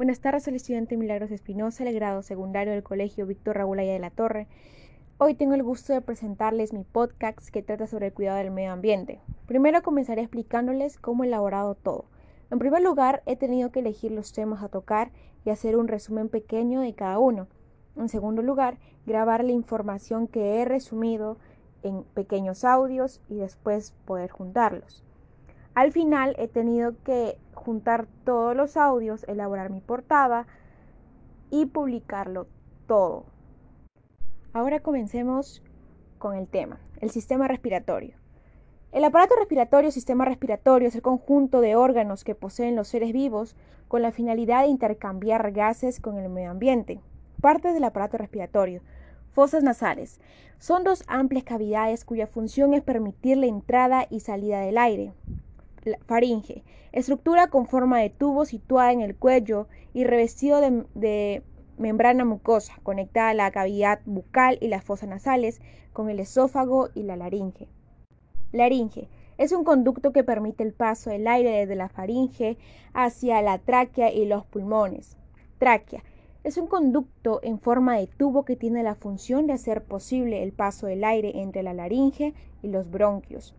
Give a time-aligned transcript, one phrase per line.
[0.00, 3.98] Buenas tardes, soy el estudiante Milagros Espinosa, del grado secundario del Colegio Víctor Raúl de
[3.98, 4.46] la Torre.
[5.18, 8.72] Hoy tengo el gusto de presentarles mi podcast que trata sobre el cuidado del medio
[8.72, 9.20] ambiente.
[9.44, 12.06] Primero comenzaré explicándoles cómo he elaborado todo.
[12.50, 15.10] En primer lugar, he tenido que elegir los temas a tocar
[15.44, 17.48] y hacer un resumen pequeño de cada uno.
[17.94, 21.36] En segundo lugar, grabar la información que he resumido
[21.82, 25.04] en pequeños audios y después poder juntarlos.
[25.74, 30.46] Al final he tenido que juntar todos los audios, elaborar mi portada
[31.48, 32.48] y publicarlo
[32.88, 33.24] todo.
[34.52, 35.62] Ahora comencemos
[36.18, 38.16] con el tema, el sistema respiratorio.
[38.90, 43.54] El aparato respiratorio sistema respiratorio es el conjunto de órganos que poseen los seres vivos
[43.86, 47.00] con la finalidad de intercambiar gases con el medio ambiente.
[47.40, 48.82] Parte del aparato respiratorio.
[49.30, 50.20] Fosas nasales.
[50.58, 55.12] Son dos amplias cavidades cuya función es permitir la entrada y salida del aire
[56.06, 56.62] faringe,
[56.92, 61.42] estructura con forma de tubo situada en el cuello y revestido de,
[61.78, 65.60] membrana mucosa conectada a la cavidad bucal y las fosas nasales
[65.92, 67.68] con el esófago y la laringe.
[68.52, 72.58] Laringe es un conducto que permite el paso del aire desde la faringe
[72.92, 75.16] hacia la tráquea y los pulmones.
[75.58, 76.02] Tráquea
[76.44, 80.52] es un conducto en forma de tubo que tiene la función de hacer posible el
[80.52, 83.54] paso del aire entre la laringe y los bronquios.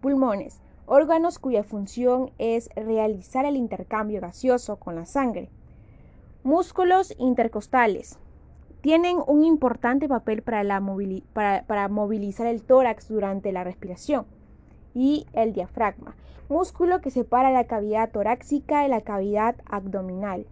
[0.00, 5.48] Pulmones órganos cuya función es realizar el intercambio gaseoso con la sangre.
[6.42, 8.18] Músculos intercostales.
[8.80, 14.26] Tienen un importante papel para, movilizar el tórax durante la respiración.
[14.94, 16.16] Y el diafragma,
[16.48, 20.46] músculo que separa la cavidad torácica de la cavidad abdominal.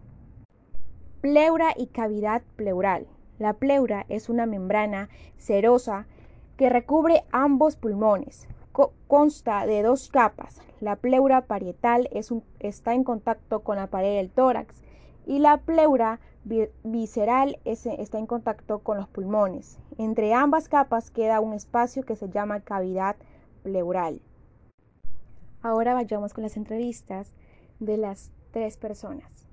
[1.20, 3.06] Pleura y cavidad pleural.
[3.38, 6.06] La pleura es una membrana serosa
[6.56, 8.48] que recubre ambos pulmones
[9.06, 10.60] consta de dos capas.
[10.80, 12.08] La pleura parietal
[12.58, 14.82] está en contacto con la pared del tórax
[15.26, 19.78] y la pleura visceral está en contacto con los pulmones.
[19.98, 23.16] Entre ambas capas queda un espacio que se llama cavidad
[23.62, 24.20] pleural.
[25.62, 27.32] Ahora vayamos con las entrevistas
[27.78, 29.48] de las tres personas.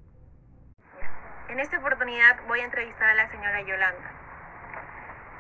[1.50, 4.12] En esta oportunidad voy a entrevistar a la señora Yolanda.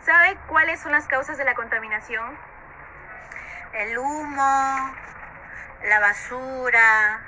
[0.01, 2.37] ¿Sabe cuáles son las causas de la contaminación?
[3.73, 4.95] El humo,
[5.83, 7.21] la basura.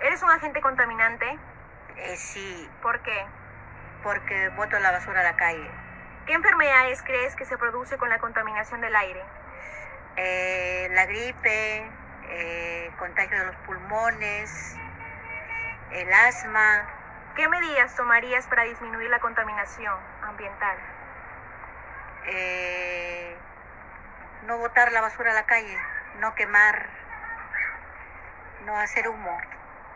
[0.00, 1.38] ¿Eres un agente contaminante?
[1.96, 2.68] Eh, sí.
[2.82, 3.24] ¿Por qué?
[4.02, 5.70] Porque boto la basura a la calle.
[6.26, 9.22] ¿Qué enfermedades crees que se produce con la contaminación del aire?
[10.16, 11.90] Eh, la gripe,
[12.28, 14.76] eh, contagio de los pulmones,
[15.92, 16.86] el asma.
[17.34, 20.76] ¿Qué medidas tomarías para disminuir la contaminación ambiental?
[22.26, 23.36] Eh,
[24.46, 25.78] no botar la basura a la calle,
[26.18, 26.88] no quemar,
[28.64, 29.36] no hacer humo.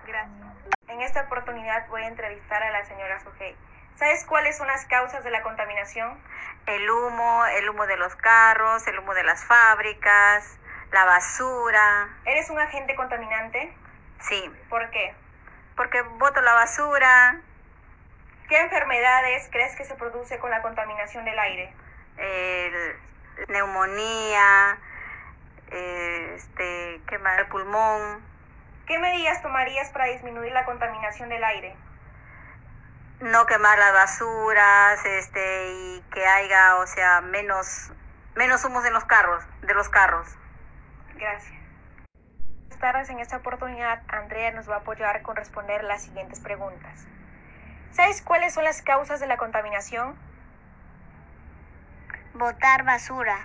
[0.07, 0.47] Gracias.
[0.89, 3.57] En esta oportunidad voy a entrevistar a la señora Sujei.
[3.97, 6.19] ¿Sabes cuáles son las causas de la contaminación?
[6.67, 10.59] El humo, el humo de los carros, el humo de las fábricas,
[10.93, 12.09] la basura.
[12.25, 13.75] ¿Eres un agente contaminante?
[14.21, 14.51] Sí.
[14.69, 15.15] ¿Por qué?
[15.77, 17.41] Porque boto la basura.
[18.49, 21.75] ¿Qué enfermedades crees que se produce con la contaminación del aire?
[22.19, 22.97] El
[23.49, 24.79] neumonía,
[25.71, 28.23] este, quemar el pulmón.
[28.87, 31.77] ¿Qué medidas tomarías para disminuir la contaminación del aire?
[33.21, 37.93] No quemar las basuras, este, y que haya, o sea, menos,
[38.35, 40.29] menos humos en los carros, de los carros.
[41.15, 41.57] Gracias.
[42.69, 43.11] Buenas tardes.
[43.11, 47.07] En esta oportunidad, Andrea nos va a apoyar con responder las siguientes preguntas.
[47.91, 50.15] ¿Sabes cuáles son las causas de la contaminación?
[52.37, 53.39] Botar basura.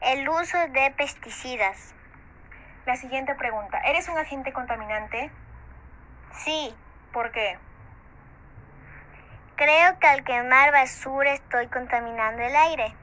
[0.00, 1.94] El uso de pesticidas.
[2.86, 3.78] La siguiente pregunta.
[3.80, 5.30] ¿Eres un agente contaminante?
[6.32, 6.74] Sí.
[7.12, 7.58] ¿Por qué?
[9.56, 12.94] Creo que al quemar basura estoy contaminando el aire.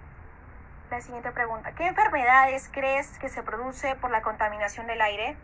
[0.89, 1.73] La siguiente pregunta.
[1.73, 5.37] ¿Qué enfermedades crees que se produce por la contaminación del aire?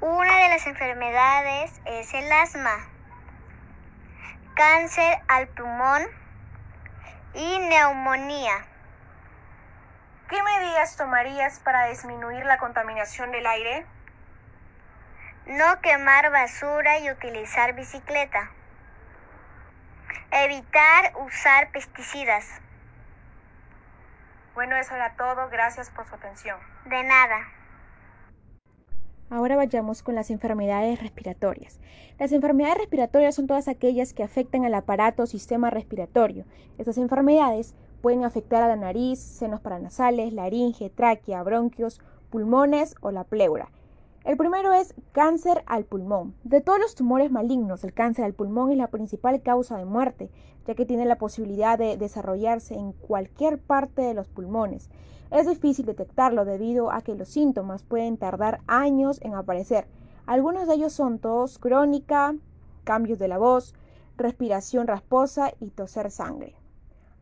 [0.00, 2.74] Una de las enfermedades es el asma,
[4.54, 6.02] cáncer al pulmón,
[7.36, 8.64] y neumonía.
[10.28, 13.86] ¿Qué medidas tomarías para disminuir la contaminación del aire?
[15.46, 18.50] No quemar basura y utilizar bicicleta.
[20.30, 22.60] Evitar usar pesticidas.
[24.54, 25.48] Bueno, eso era todo.
[25.50, 26.58] Gracias por su atención.
[26.86, 27.55] De nada.
[29.28, 31.80] Ahora vayamos con las enfermedades respiratorias.
[32.18, 36.44] Las enfermedades respiratorias son todas aquellas que afectan al aparato o sistema respiratorio.
[36.78, 42.00] Estas enfermedades pueden afectar a la nariz, senos paranasales, laringe, tráquea, bronquios,
[42.30, 43.68] pulmones o la pleura.
[44.26, 46.34] El primero es cáncer al pulmón.
[46.42, 50.32] De todos los tumores malignos, el cáncer al pulmón es la principal causa de muerte,
[50.66, 54.90] ya que tiene la posibilidad de desarrollarse en cualquier parte de los pulmones.
[55.30, 59.86] Es difícil detectarlo debido a que los síntomas pueden tardar años en aparecer.
[60.26, 62.34] Algunos de ellos son tos crónica,
[62.82, 63.76] cambios de la voz,
[64.16, 66.56] respiración rasposa y toser sangre.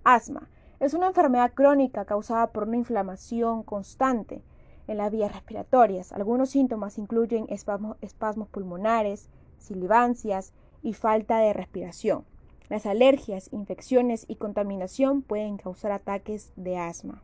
[0.05, 0.49] Asma.
[0.81, 4.43] Es una enfermedad crónica causada por una inflamación constante
[4.87, 6.13] en las vías respiratorias.
[6.13, 9.29] Algunos síntomas incluyen espasmos, pulmonares,
[9.59, 10.53] silivancias
[10.83, 12.25] y falta de respiración.
[12.69, 17.23] Las alergias, infecciones y contaminación pueden causar ataques de asma.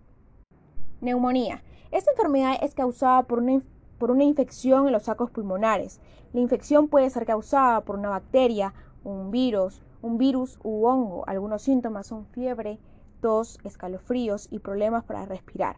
[1.01, 1.63] Neumonía.
[1.91, 3.63] Esta enfermedad es causada por una,
[3.99, 6.01] por una infección en los sacos pulmonares.
[6.33, 11.25] La infección puede ser causada por una bacteria, un virus, un virus u hongo.
[11.27, 12.79] Algunos síntomas son fiebre,
[13.21, 15.77] tos, escalofríos y problemas para respirar.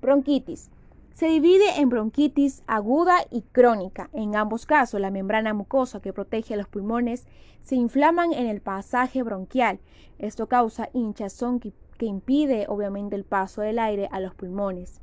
[0.00, 0.70] Bronquitis.
[1.14, 4.08] Se divide en bronquitis aguda y crónica.
[4.14, 7.26] En ambos casos, la membrana mucosa que protege los pulmones
[7.62, 9.78] se inflaman en el pasaje bronquial.
[10.18, 15.00] Esto causa hinchazón que, impide obviamente el paso del aire a los pulmones.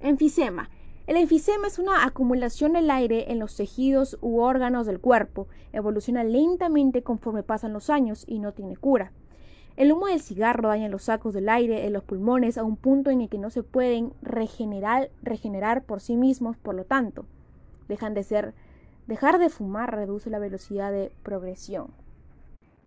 [0.00, 0.68] Enfisema.
[1.06, 5.48] El enfisema es una acumulación del aire en los tejidos u órganos del cuerpo.
[5.72, 9.12] Evoluciona lentamente conforme pasan los años y no tiene cura.
[9.76, 13.10] El humo del cigarro daña los sacos del aire en los pulmones a un punto
[13.10, 17.24] en el que no se pueden regenerar, regenerar por sí mismos, por lo tanto,
[17.88, 18.52] dejan de ser,
[19.06, 21.88] dejar de fumar reduce la velocidad de progresión.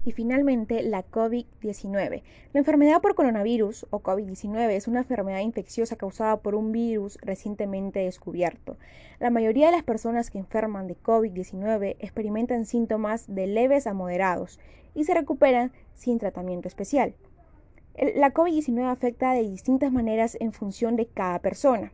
[0.05, 2.21] Y finalmente, la COVID-19.
[2.53, 8.01] La enfermedad por coronavirus o COVID-19 es una enfermedad infecciosa causada por un virus recientemente
[8.01, 8.77] descubierto.
[9.19, 14.59] La mayoría de las personas que enferman de COVID-19 experimentan síntomas de leves a moderados
[14.93, 17.15] y se recuperan sin tratamiento especial.
[18.15, 21.91] La COVID-19 afecta de distintas maneras en función de cada persona.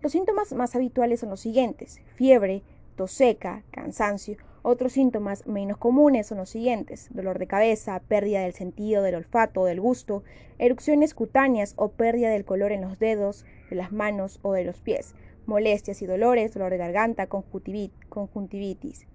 [0.00, 2.62] Los síntomas más habituales son los siguientes: fiebre,
[2.96, 8.52] tos seca, cansancio, otros síntomas menos comunes son los siguientes: dolor de cabeza, pérdida del
[8.52, 10.22] sentido del olfato o del gusto,
[10.58, 14.80] erupciones cutáneas o pérdida del color en los dedos, de las manos o de los
[14.80, 15.14] pies,
[15.46, 19.06] molestias y dolores, dolor de garganta, conjuntivitis.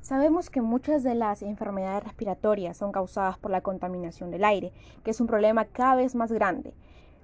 [0.00, 4.72] Sabemos que muchas de las enfermedades respiratorias son causadas por la contaminación del aire,
[5.04, 6.74] que es un problema cada vez más grande,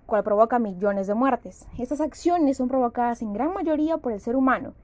[0.06, 1.66] cual provoca millones de muertes.
[1.76, 4.74] Estas acciones son provocadas en gran mayoría por el ser humano,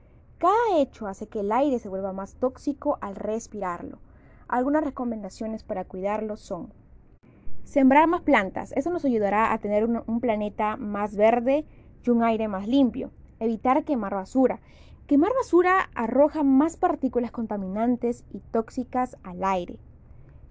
[0.45, 3.97] cada hecho hace que el aire se vuelva más tóxico al respirarlo.
[4.47, 6.71] Algunas recomendaciones para cuidarlo son
[7.63, 8.71] sembrar más plantas.
[8.73, 11.65] Eso nos ayudará a tener un, planeta más verde
[12.03, 13.09] y un aire más limpio.
[13.39, 14.59] Evitar quemar basura.
[15.07, 19.79] Quemar basura arroja más partículas contaminantes y tóxicas al aire.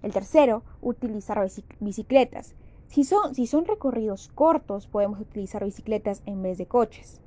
[0.01, 1.39] El tercero, utilizar
[1.79, 2.53] bicicletas.
[2.87, 7.21] Si son, si son recorridos cortos, podemos utilizar bicicletas en vez de coches.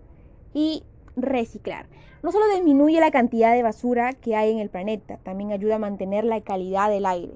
[0.53, 0.85] Y
[1.23, 1.87] reciclar.
[2.23, 5.79] No solo disminuye la cantidad de basura que hay en el planeta, también ayuda a
[5.79, 7.35] mantener la calidad del aire.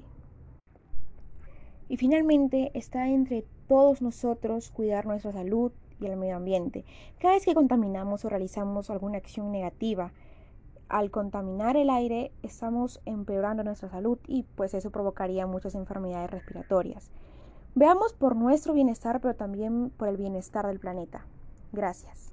[1.87, 6.85] Y finalmente está entre todos nosotros cuidar nuestra salud y el medio ambiente.
[7.19, 10.11] Cada vez que contaminamos o realizamos alguna acción negativa,
[10.89, 17.09] al contaminar el aire estamos empeorando nuestra salud y pues eso provocaría muchas enfermedades respiratorias.
[17.75, 21.25] Veamos por nuestro bienestar, pero también por el bienestar del planeta.
[21.71, 22.32] Gracias.